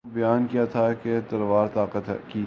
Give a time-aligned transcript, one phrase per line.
[0.05, 2.39] یوں بیان کیا تھا کہ تلوار طاقت کی